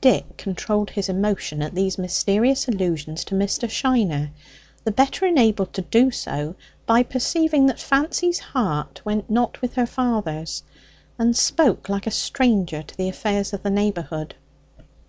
Dick 0.00 0.36
controlled 0.36 0.90
his 0.90 1.08
emotion 1.08 1.60
at 1.60 1.74
these 1.74 1.98
mysterious 1.98 2.68
allusions 2.68 3.24
to 3.24 3.34
Mr. 3.34 3.68
Shiner, 3.68 4.30
the 4.84 4.92
better 4.92 5.26
enabled 5.26 5.72
to 5.72 5.82
do 5.82 6.12
so 6.12 6.54
by 6.86 7.02
perceiving 7.02 7.66
that 7.66 7.80
Fancy's 7.80 8.38
heart 8.38 9.04
went 9.04 9.28
not 9.28 9.60
with 9.60 9.74
her 9.74 9.86
father's 9.88 10.62
and 11.18 11.36
spoke 11.36 11.88
like 11.88 12.06
a 12.06 12.12
stranger 12.12 12.84
to 12.84 12.96
the 12.96 13.08
affairs 13.08 13.52
of 13.52 13.64
the 13.64 13.70
neighbourhood. 13.70 14.36